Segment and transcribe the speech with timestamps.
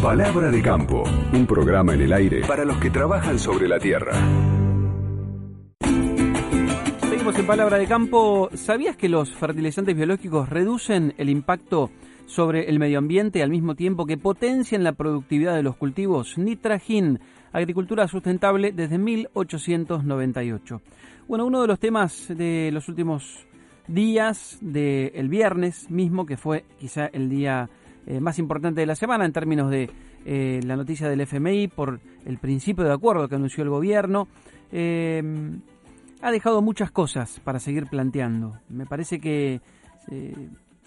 [0.00, 4.12] Palabra de campo, un programa en el aire para los que trabajan sobre la tierra.
[7.00, 8.50] Seguimos en Palabra de campo.
[8.54, 11.90] ¿Sabías que los fertilizantes biológicos reducen el impacto
[12.26, 16.38] sobre el medio ambiente al mismo tiempo que potencian la productividad de los cultivos?
[16.38, 17.18] Nitragin,
[17.52, 20.82] agricultura sustentable desde 1898.
[21.26, 23.46] Bueno, uno de los temas de los últimos
[23.88, 27.68] días del viernes mismo, que fue quizá el día
[28.06, 29.90] eh, más importante de la semana en términos de
[30.26, 34.28] eh, la noticia del FMI por el principio de acuerdo que anunció el gobierno.
[34.72, 35.22] Eh,
[36.20, 38.58] ha dejado muchas cosas para seguir planteando.
[38.68, 39.60] Me parece que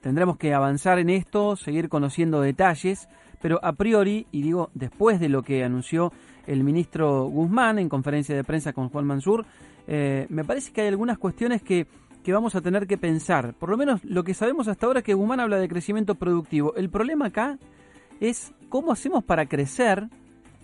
[0.00, 3.08] tendremos que avanzar en esto, seguir conociendo detalles,
[3.40, 6.12] pero a priori, y digo después de lo que anunció
[6.46, 9.46] el ministro Guzmán en conferencia de prensa con Juan Mansur,
[9.86, 11.86] me parece que hay algunas cuestiones que
[12.22, 13.54] que vamos a tener que pensar.
[13.54, 16.74] Por lo menos lo que sabemos hasta ahora es que Guzmán habla de crecimiento productivo.
[16.76, 17.58] El problema acá
[18.20, 20.08] es cómo hacemos para crecer,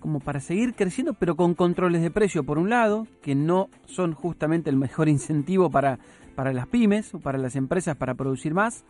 [0.00, 4.12] como para seguir creciendo, pero con controles de precio, por un lado, que no son
[4.12, 5.98] justamente el mejor incentivo para,
[6.34, 8.84] para las pymes o para las empresas para producir más.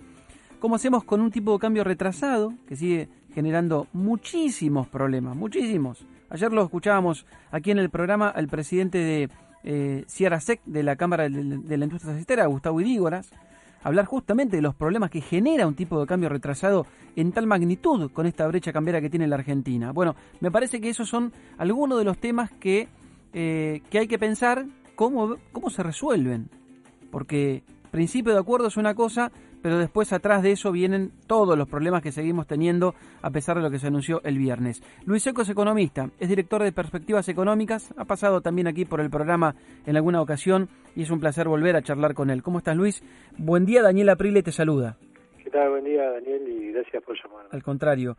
[0.60, 6.04] ¿Cómo hacemos con un tipo de cambio retrasado que sigue generando muchísimos problemas, muchísimos?
[6.30, 9.28] Ayer lo escuchábamos aquí en el programa al presidente de
[9.70, 13.30] eh, Sierra Sec de la Cámara de, la Industria Cestera, Gustavo Idígoras,
[13.82, 18.10] hablar justamente de los problemas que genera un tipo de cambio retrasado en tal magnitud
[18.10, 19.92] con esta brecha cambiaria que tiene la Argentina.
[19.92, 22.88] Bueno, me parece que esos son algunos de los temas que,
[23.34, 24.64] eh, que hay que pensar
[24.96, 26.48] cómo, cómo se resuelven.
[27.10, 29.30] Porque principio de acuerdo es una cosa,
[29.62, 33.62] pero después atrás de eso vienen todos los problemas que seguimos teniendo a pesar de
[33.62, 34.82] lo que se anunció el viernes.
[35.04, 39.10] Luis Seco es economista, es director de Perspectivas Económicas, ha pasado también aquí por el
[39.10, 39.54] programa
[39.86, 42.42] en alguna ocasión y es un placer volver a charlar con él.
[42.42, 43.02] ¿Cómo estás Luis?
[43.36, 44.96] Buen día, Daniel Aprile te saluda.
[45.42, 45.70] ¿Qué tal?
[45.70, 47.46] Buen día Daniel y gracias por llamar.
[47.50, 48.16] Al contrario.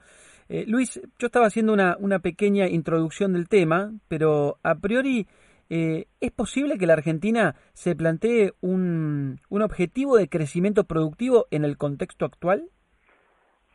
[0.48, 5.28] Eh, Luis, yo estaba haciendo una, una pequeña introducción del tema, pero a priori
[5.70, 11.64] eh, ¿es posible que la Argentina se plantee un, un objetivo de crecimiento productivo en
[11.64, 12.70] el contexto actual?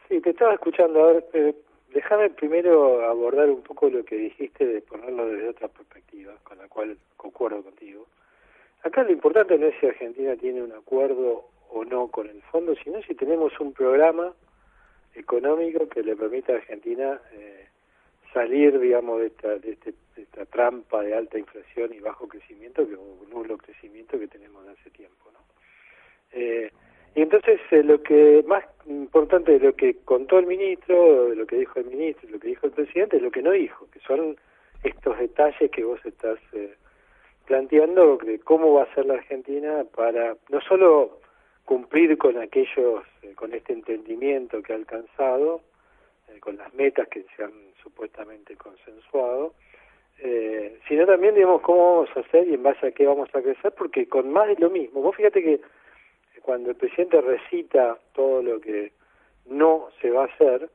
[0.08, 1.04] Sí, te estaba escuchando.
[1.04, 1.54] A ver, eh,
[1.92, 6.68] déjame primero abordar un poco lo que dijiste de ponerlo desde otra perspectiva, con la
[6.68, 8.06] cual concuerdo contigo.
[8.82, 12.74] Acá lo importante no es si Argentina tiene un acuerdo o no con el fondo,
[12.84, 14.34] sino si tenemos un programa
[15.14, 17.68] económico que le permita a Argentina eh,
[18.34, 22.96] salir, digamos, de esta, de, este, esta trampa de alta inflación y bajo crecimiento, que
[22.96, 25.38] un nulo crecimiento que tenemos de hace tiempo, ¿no?
[26.32, 26.70] Eh,
[27.14, 31.46] y entonces eh, lo que más importante de lo que contó el ministro, de lo
[31.46, 33.88] que dijo el ministro, de lo que dijo el presidente, es lo que no dijo,
[33.92, 34.36] que son
[34.82, 36.74] estos detalles que vos estás eh,
[37.46, 41.20] planteando de cómo va a ser la Argentina para no solo
[41.64, 45.60] cumplir con aquellos, eh, con este entendimiento que ha alcanzado,
[46.28, 47.52] eh, con las metas que se han
[47.82, 49.54] supuestamente consensuado,
[50.18, 53.42] eh, sino también, digamos, cómo vamos a hacer y en base a qué vamos a
[53.42, 55.60] crecer, porque con más de lo mismo, vos fíjate que
[56.42, 58.92] cuando el presidente recita todo lo que
[59.46, 60.68] no se va a hacer,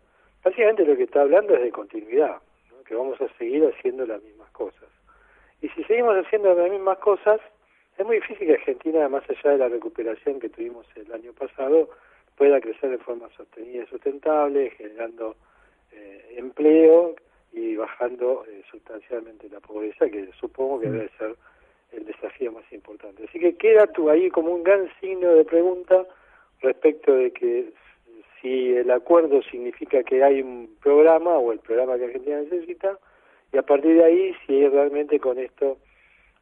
[0.44, 2.38] básicamente lo que está hablando es de continuidad,
[2.86, 4.90] que vamos a seguir haciendo las mismas cosas.
[5.62, 7.40] Y si seguimos haciendo las mismas cosas,
[7.98, 11.90] es muy difícil que Argentina, más allá de la recuperación que tuvimos el año pasado,
[12.40, 15.36] pueda crecer de forma sostenida y sustentable, generando
[15.92, 17.14] eh, empleo
[17.52, 20.92] y bajando eh, sustancialmente la pobreza, que supongo que mm.
[20.94, 21.36] debe ser
[21.92, 23.26] el desafío más importante.
[23.28, 26.08] Así que queda tú ahí como un gran signo de pregunta
[26.62, 27.74] respecto de que
[28.42, 32.98] si el acuerdo significa que hay un programa o el programa que Argentina necesita,
[33.52, 35.78] y a partir de ahí si realmente con esto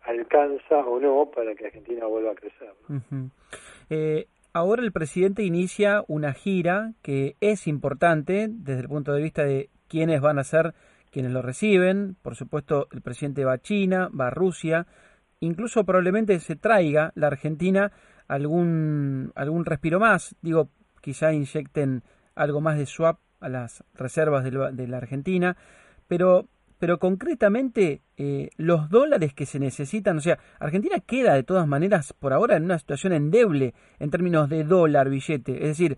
[0.04, 2.70] alcanza o no para que Argentina vuelva a crecer.
[4.58, 9.70] Ahora el presidente inicia una gira que es importante desde el punto de vista de
[9.88, 10.74] quiénes van a ser
[11.12, 12.18] quienes lo reciben.
[12.24, 14.88] Por supuesto, el presidente va a China, va a Rusia.
[15.42, 17.92] Incluso probablemente se traiga la Argentina
[18.28, 20.36] algún, algún respiro más.
[20.42, 20.72] Digo,
[21.02, 22.02] quizá inyecten
[22.34, 25.56] algo más de swap a las reservas de, la Argentina.
[26.08, 26.48] Pero
[26.80, 32.14] pero concretamente eh, los dólares que se necesitan, o sea, Argentina queda de todas maneras
[32.14, 35.98] por ahora en una situación endeble en términos de dólar billete, es decir,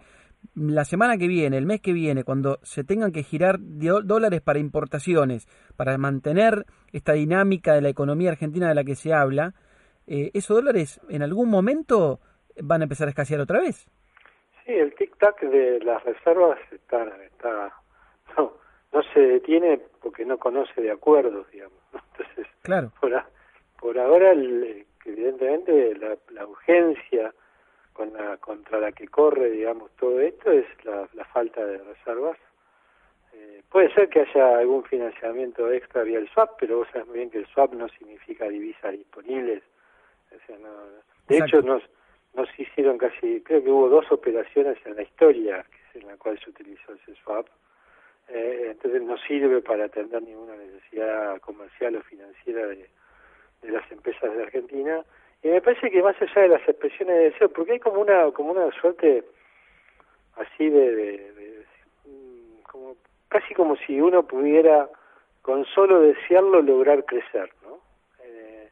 [0.56, 4.60] la semana que viene, el mes que viene, cuando se tengan que girar dólares para
[4.60, 9.54] importaciones, para mantener esta dinámica de la economía argentina de la que se habla,
[10.08, 12.20] eh, esos dólares en algún momento
[12.62, 13.88] van a empezar a escasear otra vez.
[14.66, 17.74] Sí, el tic-tac de las reservas está, está
[18.92, 21.78] no, se detiene porque no conoce de acuerdos, digamos.
[21.94, 22.92] Entonces, claro.
[23.00, 23.24] por,
[23.80, 24.32] por ahora,
[25.06, 27.34] evidentemente, la, la urgencia
[28.00, 32.38] con la, contra la que corre, digamos, todo esto es la, falta de reservas.
[33.34, 37.18] Eh, puede ser que haya algún financiamiento extra vía el swap, pero vos sabés muy
[37.18, 39.64] bien que el swap no significa divisas disponibles.
[40.34, 40.70] O sea, no,
[41.28, 41.84] de hecho, nos,
[42.36, 46.52] nos hicieron casi, creo que hubo dos operaciones en la historia en la cual se
[46.52, 47.48] utilizó ese swap.
[48.30, 52.88] Eh, entonces no sirve para atender ninguna necesidad comercial o financiera de,
[53.62, 55.04] de las empresas de Argentina
[55.42, 58.30] y me parece que más allá de las expresiones de deseo, porque hay como una
[58.32, 59.24] como una suerte
[60.36, 61.66] así de, de,
[62.06, 62.96] mm, como
[63.30, 64.90] casi como si uno pudiera
[65.42, 67.80] con solo desearlo lograr crecer, ¿no?
[68.24, 68.70] Eh,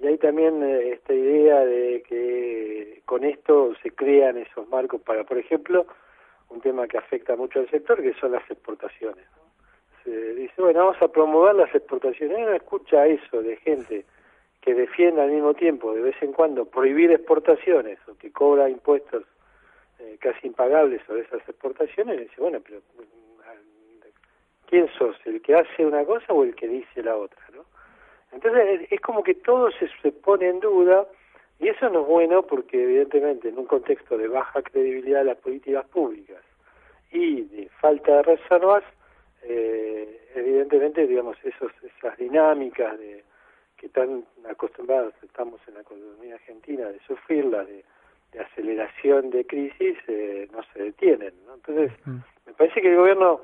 [0.00, 5.22] y hay también eh, esta idea de que con esto se crean esos marcos para,
[5.24, 5.86] por ejemplo,
[6.50, 9.24] un tema que afecta mucho al sector, que son las exportaciones.
[10.04, 12.38] Se dice, bueno, vamos a promover las exportaciones.
[12.38, 14.04] Uno escucha eso de gente
[14.60, 19.24] que defienda al mismo tiempo de vez en cuando prohibir exportaciones o que cobra impuestos
[19.98, 22.80] eh, casi impagables sobre esas exportaciones, dice, bueno, pero
[24.66, 25.16] ¿quién sos?
[25.24, 27.42] ¿El que hace una cosa o el que dice la otra?
[27.54, 27.64] ¿no?
[28.32, 31.06] Entonces es como que todo se, se pone en duda
[31.60, 35.38] y eso no es bueno porque evidentemente en un contexto de baja credibilidad de las
[35.38, 36.42] políticas públicas
[37.10, 38.84] y de falta de reservas,
[39.42, 43.24] eh, evidentemente digamos esos, esas dinámicas de
[43.76, 47.84] que tan acostumbrados estamos en la economía argentina de sufrirla, de,
[48.32, 51.32] de aceleración de crisis, eh, no se detienen.
[51.46, 51.54] ¿no?
[51.54, 52.18] Entonces, mm.
[52.46, 53.40] me parece que el gobierno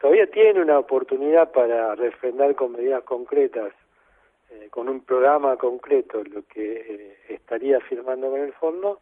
[0.00, 3.72] todavía tiene una oportunidad para refrendar con medidas concretas,
[4.54, 9.00] eh, con un programa concreto, lo que eh, estaría firmando con el fondo,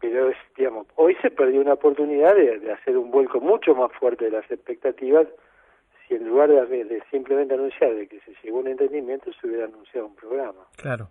[0.00, 3.92] pero es, digamos, hoy se perdió una oportunidad de, de hacer un vuelco mucho más
[3.92, 5.26] fuerte de las expectativas
[6.10, 9.66] y en lugar de, simplemente anunciar de que se llegó a un entendimiento, se hubiera
[9.66, 10.66] anunciado un programa.
[10.76, 11.10] Claro.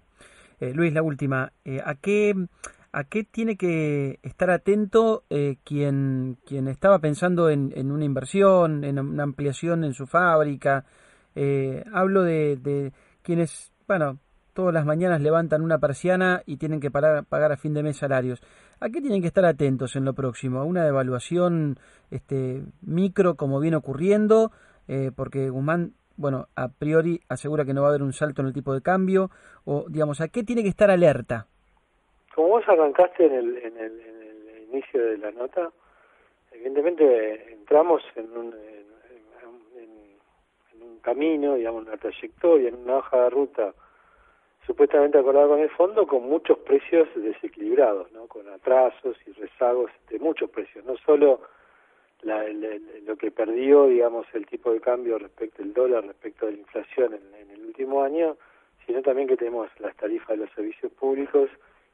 [0.60, 1.54] Eh, Luis, la última.
[1.64, 2.34] Eh, ¿A qué
[2.92, 8.84] a qué tiene que estar atento eh, quien quien estaba pensando en, en, una inversión,
[8.84, 10.86] en una ampliación en su fábrica?
[11.94, 12.92] Hablo de, de
[13.22, 14.20] quienes, bueno,
[14.54, 17.98] todas las mañanas levantan una persiana y tienen que pagar, pagar a fin de mes
[17.98, 18.42] salarios.
[18.82, 20.60] ¿A qué tienen que estar atentos en lo próximo?
[20.60, 21.78] ¿A una devaluación
[22.12, 24.52] este, micro como viene ocurriendo?
[24.90, 28.48] Eh, porque Guzmán, bueno, a priori asegura que no va a haber un salto en
[28.48, 29.30] el tipo de cambio,
[29.64, 31.48] o digamos, ¿a qué tiene que estar alerta?
[32.36, 35.72] Como vos arrancaste en el, en el, en el inicio de la nota,
[36.52, 38.54] evidentemente entramos en un,
[41.02, 43.74] camino, digamos, una trayectoria, en una hoja de ruta
[44.70, 48.28] supuestamente acordada con el fondo, con muchos precios desequilibrados, ¿no?
[48.28, 51.42] con atrasos y rezagos de muchos precios, no solo
[52.22, 52.46] la,
[53.04, 57.16] lo que perdió, digamos, el tipo de cambio respecto al dólar, respecto a la inflación
[57.16, 58.38] en, el último año,
[58.86, 61.50] sino también que tenemos las tarifas de los servicios públicos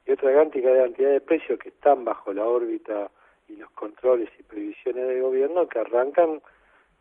[0.06, 3.10] y otra de cantidad de precios que están bajo la órbita
[3.48, 6.42] y los controles y previsiones del gobierno que arrancan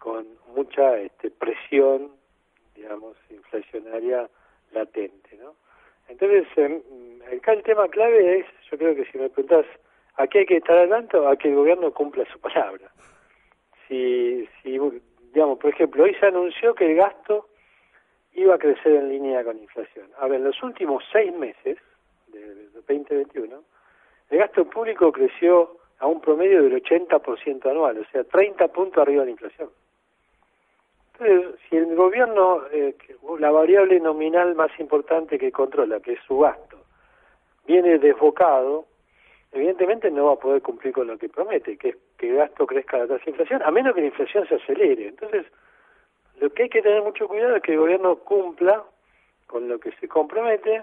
[0.04, 2.12] con mucha este, presión,
[2.76, 4.28] digamos, inflacionaria
[4.72, 5.54] latente, ¿no?
[6.08, 6.82] Entonces, eh,
[7.34, 9.64] acá el tema clave es, yo creo que si me preguntás,
[10.16, 11.16] ¿a qué hay que estar adelante?
[11.16, 12.92] A que el gobierno cumpla su palabra
[13.88, 14.78] si, si,
[15.32, 17.48] digamos, por ejemplo, hoy se anunció que el gasto
[18.32, 20.08] iba a crecer en línea con inflación.
[20.18, 21.78] Ahora, en los últimos seis meses
[22.28, 23.62] de 2021,
[24.30, 29.20] el gasto público creció a un promedio del 80% anual, o sea, 30 puntos arriba
[29.20, 29.70] de la inflación.
[31.18, 32.96] Entonces, si el gobierno, eh,
[33.38, 36.78] la variable nominal más importante que controla, que es su gasto,
[37.66, 38.86] viene desbocado,
[39.52, 42.66] evidentemente no va a poder cumplir con lo que promete, que es que el gasto
[42.66, 45.08] crezca a la tasa de inflación, a menos que la inflación se acelere.
[45.08, 45.46] Entonces,
[46.40, 48.82] lo que hay que tener mucho cuidado es que el gobierno cumpla
[49.46, 50.82] con lo que se compromete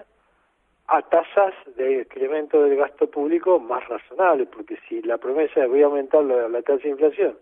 [0.86, 5.82] a tasas de incremento del gasto público más razonables, porque si la promesa es voy
[5.82, 7.36] a aumentar la, tasa de inflación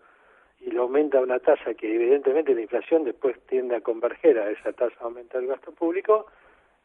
[0.61, 4.73] y lo aumenta una tasa que evidentemente la inflación después tiende a converger a esa
[4.73, 6.27] tasa de aumento del gasto público,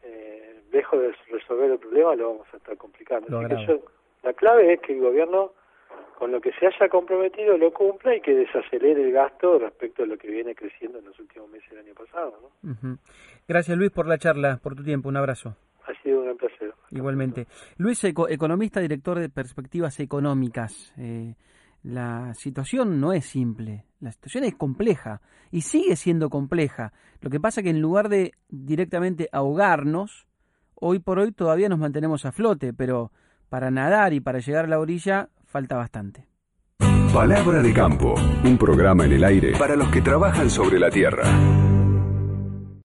[0.04, 3.28] eh, lejos de resolver el problema lo vamos a estar complicando.
[4.24, 5.52] La clave es que el gobierno,
[6.18, 10.06] con lo que se haya comprometido, lo cumpla y que desacelere el gasto respecto a
[10.08, 12.52] lo que viene creciendo en los últimos meses del año pasado.
[13.48, 15.10] Gracias Luis por la charla, por tu tiempo.
[15.10, 15.56] Un abrazo.
[15.86, 16.74] Ha sido un placer.
[16.90, 17.46] Igualmente.
[17.78, 20.94] Luis, economista, director de Perspectivas Económicas.
[20.98, 21.36] Eh,
[21.86, 26.94] la situación no es simple, la situación es compleja y sigue siendo compleja.
[27.22, 30.26] Lo que pasa es que en lugar de directamente ahogarnos,
[30.74, 33.12] hoy por hoy todavía nos mantenemos a flote, pero
[33.50, 36.26] para nadar y para llegar a la orilla falta bastante.
[37.14, 41.24] Palabra de campo, un programa en el aire para los que trabajan sobre la tierra.